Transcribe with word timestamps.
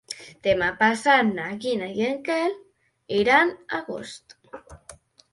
Demà 0.45 0.67
passat 0.77 1.27
na 1.33 1.43
Gina 1.65 1.89
i 1.99 2.07
en 2.07 2.17
Quel 2.29 2.55
iran 3.19 3.51
a 3.67 3.75
Agost. 3.83 4.35